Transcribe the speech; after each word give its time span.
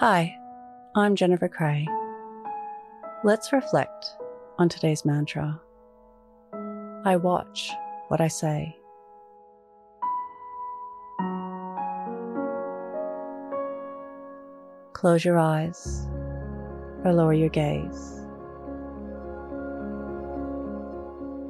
Hi, 0.00 0.34
I'm 0.96 1.14
Jennifer 1.14 1.46
Cray. 1.46 1.86
Let's 3.22 3.52
reflect 3.52 4.06
on 4.58 4.70
today's 4.70 5.04
mantra. 5.04 5.60
I 7.04 7.16
watch 7.16 7.70
what 8.08 8.18
I 8.18 8.28
say. 8.28 8.74
Close 14.94 15.22
your 15.22 15.38
eyes 15.38 16.08
or 17.04 17.12
lower 17.12 17.34
your 17.34 17.50
gaze. 17.50 18.22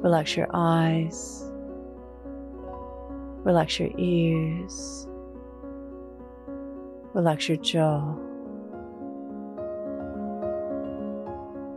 Relax 0.03 0.35
your 0.35 0.49
eyes. 0.53 1.41
Relax 3.45 3.79
your 3.79 3.91
ears. 3.97 5.07
Relax 7.13 7.47
your 7.47 7.55
jaw. 7.55 8.13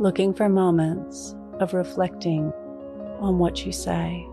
Looking 0.00 0.32
for 0.32 0.48
moments 0.48 1.34
of 1.60 1.74
reflecting 1.74 2.50
on 3.20 3.38
what 3.38 3.66
you 3.66 3.70
say. 3.70 4.26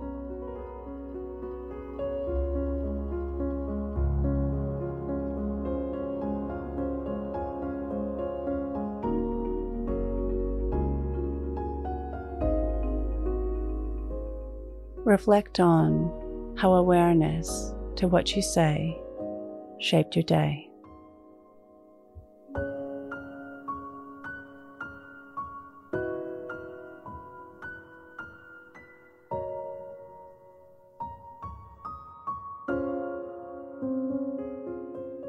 Reflect 15.03 15.59
on 15.59 16.55
how 16.57 16.73
awareness 16.73 17.73
to 17.97 18.07
what 18.07 18.37
you 18.37 18.41
say 18.41 18.97
shaped 19.79 20.15
your 20.15 20.23
day. 20.23 20.66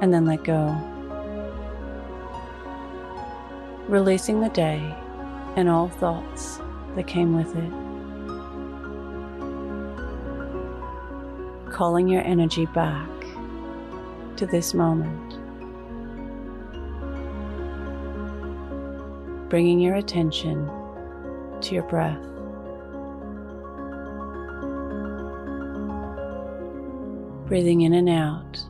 and 0.00 0.12
then 0.12 0.24
let 0.24 0.44
go. 0.44 0.68
Releasing 3.88 4.40
the 4.40 4.48
day 4.48 4.94
and 5.56 5.68
all 5.68 5.88
thoughts 5.88 6.60
that 6.96 7.06
came 7.06 7.36
with 7.36 7.54
it. 7.54 7.70
Calling 11.72 12.08
your 12.08 12.22
energy 12.22 12.66
back 12.66 13.08
to 14.36 14.46
this 14.46 14.74
moment. 14.74 15.38
Bringing 19.50 19.80
your 19.80 19.96
attention 19.96 20.70
to 21.60 21.74
your 21.74 21.82
breath. 21.84 22.24
Breathing 27.48 27.80
in 27.80 27.94
and 27.94 28.08
out 28.08 28.69